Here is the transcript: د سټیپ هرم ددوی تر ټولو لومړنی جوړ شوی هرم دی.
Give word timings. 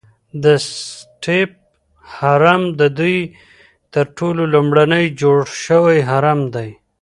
د 0.43 0.45
سټیپ 0.79 1.51
هرم 2.17 2.61
ددوی 2.79 3.17
تر 3.93 4.05
ټولو 4.17 4.41
لومړنی 4.53 5.05
جوړ 5.21 5.37
شوی 5.65 5.97
هرم 6.09 6.39
دی. 6.55 6.69